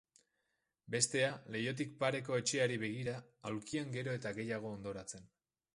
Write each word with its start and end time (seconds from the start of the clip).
Bestea, 0.95 1.27
leihotik 1.55 1.93
pareko 2.01 2.41
etxeari 2.41 2.81
begira, 2.85 3.15
aulkian 3.53 3.97
gero 3.99 4.19
eta 4.23 4.35
gehiago 4.41 4.75
hondoratzen. 4.77 5.35